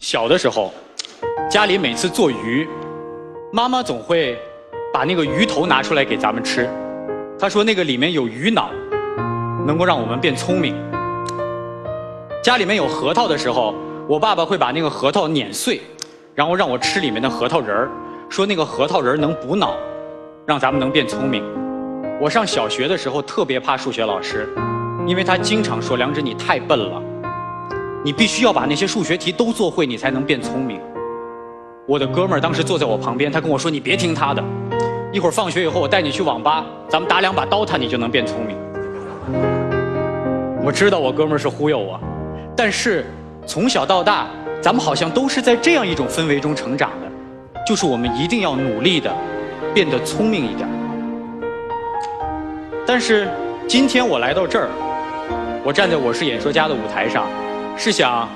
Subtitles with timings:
[0.00, 0.72] 小的时候，
[1.50, 2.66] 家里每次做鱼，
[3.52, 4.34] 妈妈总会
[4.94, 6.66] 把那个鱼头拿出来给咱们吃。
[7.38, 8.70] 她说那个里面有鱼脑，
[9.66, 10.74] 能够让我们变聪明。
[12.42, 13.74] 家里面有核桃的时候，
[14.08, 15.82] 我爸爸会把那个核桃碾碎，
[16.34, 17.90] 然后让我吃里面的核桃仁儿，
[18.30, 19.76] 说那个核桃仁儿能补脑，
[20.46, 21.44] 让咱们能变聪明。
[22.18, 24.48] 我上小学的时候特别怕数学老师，
[25.06, 27.02] 因为他经常说梁芝你太笨了。
[28.02, 30.80] 你必须要把那些数学题都做会，你才能变聪明。
[31.86, 34.42] 我的哥们儿当时坐在我旁边，他跟我说：“你别听他的，
[35.12, 38.56] 一会儿放学以后我带你去网吧，咱们打两把 DOTA，你就能变聪明。”
[40.64, 42.00] 我知道我哥们儿是忽悠我，
[42.56, 43.04] 但是
[43.44, 44.28] 从小到大，
[44.62, 49.14] 咱们好像都是在这样一种氛围中成长的，就是我们一定要努力的
[49.74, 50.66] 变得聪明一点。
[52.86, 53.28] 但是
[53.68, 54.70] 今天我来到这儿，
[55.62, 57.26] 我站在我是演说家的舞台上。
[57.82, 58.28] 是想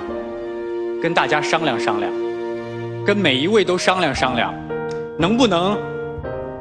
[1.03, 2.11] 跟大家商量商量，
[3.05, 4.55] 跟每一位都商量商量，
[5.19, 5.79] 能不能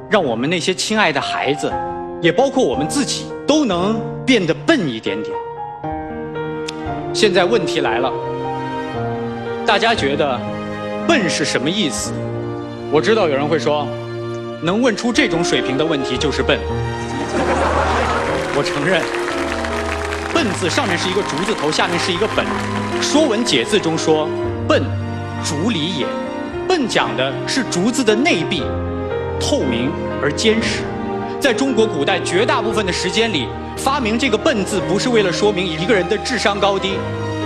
[0.10, 1.72] 让我们那些亲爱的孩子，
[2.22, 5.34] 也包括我们自己，都能变得笨一点点。
[7.14, 8.12] 现在问题来了，
[9.66, 10.38] 大家觉得
[11.08, 12.12] 笨是什么意思？
[12.92, 13.88] 我知道有人会说，
[14.62, 16.60] 能问出这种水平的问题就是笨。
[18.58, 19.23] 我承认。
[20.34, 22.44] 笨字上面是一个竹字头，下面是一个本。
[23.02, 24.28] 《说文解字》中说
[24.68, 24.82] ：“笨，
[25.46, 26.06] 竹里也。”
[26.68, 28.64] 笨讲的是竹子的内壁，
[29.40, 30.82] 透明而坚实。
[31.40, 36.94] 在中国古代绝大部分的时间里，发明这个“笨”字不是为了说明一个人的智商高低，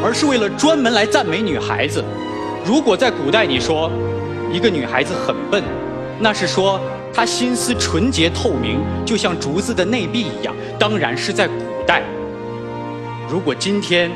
[0.03, 2.03] 而是为了专门来赞美女孩子。
[2.63, 3.91] 如果在古代你说
[4.51, 5.61] 一个女孩子很笨，
[6.19, 6.79] 那是说
[7.13, 10.55] 她心思纯洁透明，就像竹子的内壁一样。
[10.79, 11.53] 当然是在古
[11.85, 12.01] 代。
[13.29, 14.09] 如果今天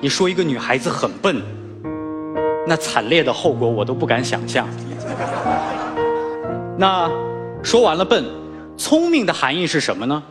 [0.00, 1.42] 你说一个女孩子很笨，
[2.66, 4.66] 那惨烈的后果我都不敢想象。
[6.78, 7.10] 那
[7.62, 8.24] 说完了笨，
[8.74, 10.22] 聪明的含义是什么呢？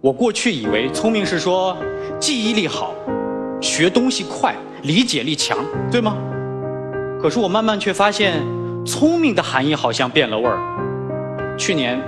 [0.00, 1.76] 我过去以为聪明是说
[2.20, 2.94] 记忆力好、
[3.60, 5.58] 学东西快、理解力强，
[5.90, 6.16] 对吗？
[7.20, 8.40] 可是我慢慢却发现，
[8.84, 11.56] 聪明的含义好像变了味儿。
[11.58, 12.00] 去年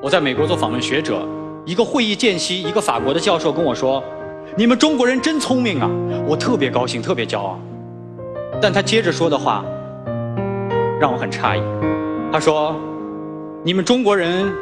[0.00, 1.24] 我在美国做访问学者，
[1.64, 4.02] 一个会议间隙，一个法国的教授跟我说。
[4.54, 5.88] 你们中国人真聪明啊！
[6.26, 7.58] 我特别高兴，特别骄傲。
[8.60, 9.64] 但他接着说的话
[11.00, 11.62] 让我很诧异。
[12.30, 12.76] 他说
[13.64, 14.52] ：“你们中国人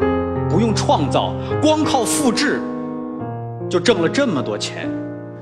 [0.48, 2.60] 不用创造，光靠复制
[3.68, 4.88] 就挣了这么多钱，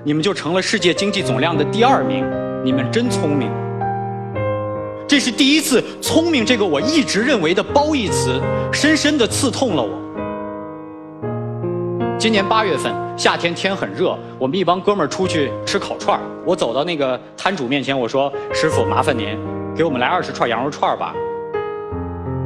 [0.03, 2.25] 你们就成了世界经济总量的第二名。
[2.65, 3.51] 你们真聪明。”
[5.07, 8.41] 这是第一次，“聪明”这个我一直认为的褒义词，
[8.73, 9.91] 深深的刺痛了我。
[12.19, 16.23] 今年八月份，夏天天很热，我们一帮哥们儿出去吃烤串儿。
[16.45, 19.39] 我走到那个摊主面前，我说：“师傅，麻烦您
[19.73, 21.15] 给我们来二十串羊肉串儿吧。”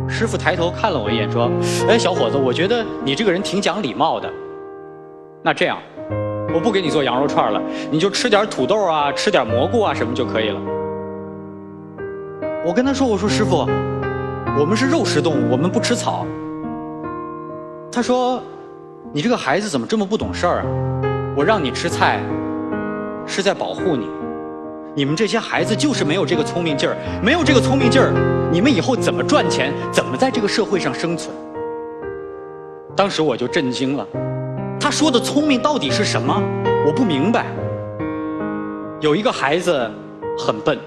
[0.07, 1.51] 师傅抬头看了我一眼，说
[1.89, 4.31] ：“哎，小伙子，我觉得你这个人挺讲礼貌的。
[5.43, 5.79] 那这样，
[6.55, 7.59] 我不给你做羊肉串了，
[7.91, 10.61] 你就吃点土豆啊，吃点蘑菇啊什么就可以了。”
[12.63, 13.67] 我跟他说：“我说师傅，
[14.61, 16.27] 我们是肉食动物，我们不吃草。”
[17.91, 18.39] 他说。
[19.15, 20.65] 你这个孩子怎么这么不懂事儿啊？
[21.37, 22.19] 我让你吃菜，
[23.27, 24.09] 是在保护你。
[24.95, 28.11] 你们这些孩子就是没有这个聪明劲儿，没有这个聪明劲儿，
[28.51, 31.31] 你们以后怎么赚钱，怎么在这个社会上生存？
[32.97, 34.07] 当时我就震惊了，
[34.81, 36.43] 他说的聪明到底是什么？
[36.87, 37.45] 我不明白。
[38.99, 39.91] 有一个孩子
[40.39, 40.79] 很笨，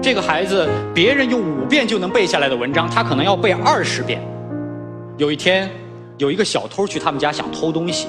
[0.00, 4.22] 这个孩子别人用五遍就能背下来的文章，他可能要背二十遍。
[5.18, 5.70] 有一天。
[6.20, 8.06] 有一个小偷去他们家想偷东西，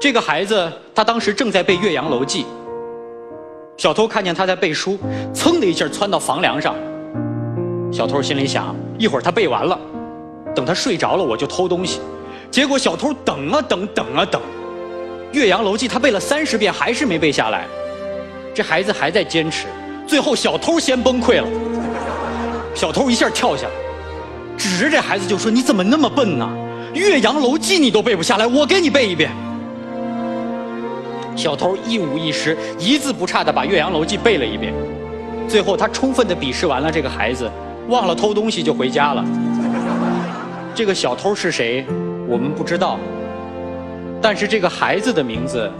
[0.00, 2.44] 这个孩子他当时正在背《岳阳楼记》，
[3.76, 4.96] 小偷看见他在背书，
[5.34, 6.76] 噌的一下窜到房梁上。
[7.90, 9.76] 小偷心里想：一会儿他背完了，
[10.54, 12.00] 等他睡着了我就偷东西。
[12.52, 14.40] 结果小偷等啊等，等啊等，
[15.32, 17.66] 《岳阳楼记》他背了三十遍还是没背下来。
[18.54, 19.66] 这孩子还在坚持，
[20.06, 21.48] 最后小偷先崩溃了。
[22.76, 23.72] 小偷一下跳下来，
[24.56, 26.48] 指着这孩子就说：“你怎么那么笨呢？”
[26.94, 29.30] 《岳阳楼记》你都背不下来，我给你背一遍。
[31.36, 34.74] 小偷一五一十、一字不差的把《岳阳楼记》背了一遍，
[35.46, 37.48] 最后他充分的鄙视完了这个孩子，
[37.88, 39.24] 忘了偷东西就回家了。
[40.74, 41.86] 这个小偷是谁，
[42.26, 42.98] 我们不知道，
[44.20, 45.70] 但是这个孩子的名字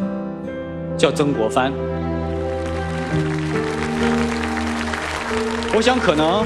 [0.97, 1.73] 叫曾国藩。
[5.75, 6.45] 我想，可能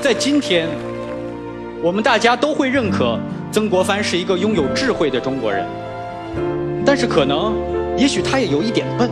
[0.00, 0.68] 在今天，
[1.82, 3.18] 我们大家都会认可。
[3.56, 5.66] 曾国藩是一个拥有智慧的中国人，
[6.84, 7.54] 但是可能，
[7.96, 9.10] 也许他也有一点笨。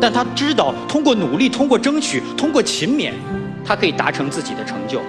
[0.00, 3.12] 但他知道通过努力、通过争取、通过勤勉，
[3.64, 5.00] 他可以达成自己的成就。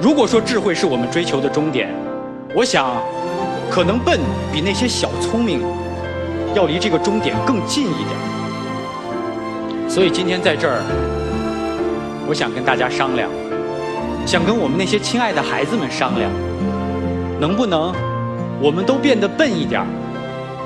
[0.00, 1.94] 如果说智慧是我们追求的终点，
[2.54, 2.96] 我想，
[3.70, 4.18] 可能笨
[4.50, 5.60] 比那些小聪明
[6.54, 9.90] 要离这个终点更近一点。
[9.90, 10.80] 所以今天在这儿，
[12.26, 13.28] 我想跟大家商量，
[14.24, 16.30] 想跟我们那些亲爱的孩子们商量，
[17.40, 17.94] 能不能
[18.60, 19.84] 我们都变得笨一点？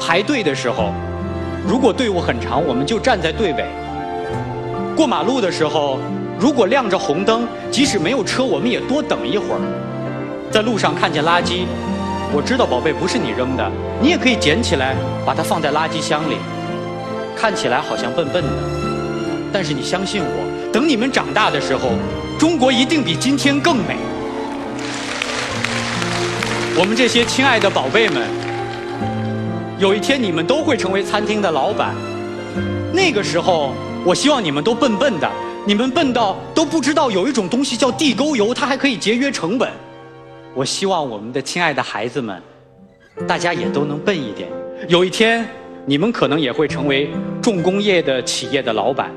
[0.00, 0.92] 排队的时候，
[1.66, 3.64] 如果队伍很长，我们就站在队尾；
[4.96, 5.98] 过马路的时候。
[6.40, 9.60] 如果亮着红灯，即使没有车，我们也多等一会儿。
[10.50, 11.66] 在路上看见垃圾，
[12.34, 13.70] 我知道宝贝不是你扔的，
[14.00, 16.38] 你也可以捡起来，把它放在垃圾箱里。
[17.36, 18.50] 看起来好像笨笨的，
[19.52, 21.90] 但是你相信我，等你们长大的时候，
[22.40, 23.94] 中国一定比今天更美。
[26.74, 28.22] 我们这些亲爱的宝贝们，
[29.78, 31.94] 有一天你们都会成为餐厅的老板，
[32.94, 33.74] 那个时候，
[34.06, 35.30] 我希望你们都笨笨的。
[35.66, 39.70] 你们笨到都不知道有一种东西叫地沟油，它还可以节约成本。
[40.54, 42.42] 我希望我们的亲爱的孩子们，
[43.28, 44.48] 大家也都能笨一点。
[44.88, 45.46] 有一天，
[45.84, 47.10] 你们可能也会成为
[47.42, 49.10] 重工业的企业的老板。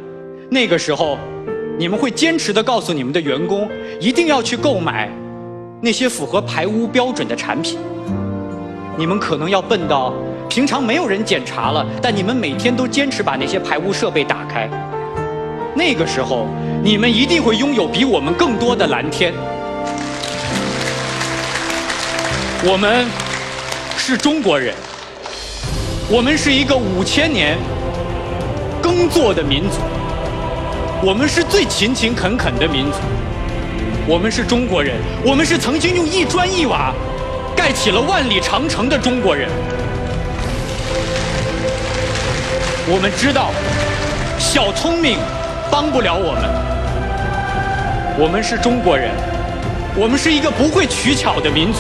[0.52, 1.18] 那个时候，
[1.80, 3.69] 你们会坚持的告诉你们的员工，
[4.02, 5.10] 一定要去购买
[5.81, 7.77] 那些符合排污标准的产品。
[8.98, 10.13] 你们可能要笨到
[10.48, 14.69] 平常没有人检查了，但你们每天都坚持把那些排污设备打开。
[15.75, 16.48] 那个时候，
[16.81, 19.33] 你们一定会拥有比我们更多的蓝天。
[22.63, 23.06] 我们
[23.98, 24.74] 是中国人，
[26.10, 27.57] 我们是一个五千年
[28.81, 29.81] 耕作的民族，
[31.04, 32.98] 我们是最勤勤恳恳的民族。
[34.08, 36.94] 我们是中国人，我们是曾经用一砖一瓦
[37.56, 39.50] 盖起了万里长城的中国人。
[42.88, 43.52] 我们知道，
[44.38, 45.18] 小聪明。
[45.72, 46.44] 帮不了我们，
[48.20, 49.10] 我们是中国人，
[49.96, 51.80] 我们是一个不会取巧的民族，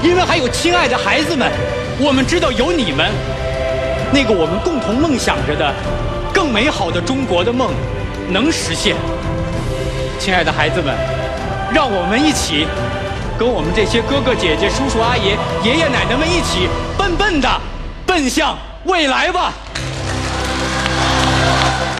[0.00, 1.50] 因为还有亲爱的孩子们，
[1.98, 3.10] 我们知道有你们，
[4.14, 5.74] 那个我们共同梦想着的
[6.32, 7.74] 更美好的中国的梦
[8.30, 8.94] 能实现。
[10.18, 10.94] 亲爱的孩子们，
[11.74, 12.66] 让我们一起
[13.38, 17.48] 跟我们这些哥哥姐姐、叔叔阿姨、爷爷奶奶们一起笨笨的
[18.06, 19.52] 奔向未来吧。